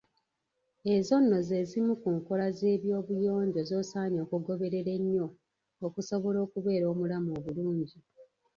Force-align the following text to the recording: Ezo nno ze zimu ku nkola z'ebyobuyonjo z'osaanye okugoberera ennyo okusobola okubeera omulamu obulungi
Ezo 0.95 1.15
nno 1.21 1.37
ze 1.47 1.59
zimu 1.69 1.93
ku 2.01 2.09
nkola 2.17 2.45
z'ebyobuyonjo 2.57 3.61
z'osaanye 3.69 4.19
okugoberera 4.25 4.91
ennyo 4.99 5.25
okusobola 5.85 6.37
okubeera 6.45 6.85
omulamu 6.93 7.29
obulungi 7.39 7.97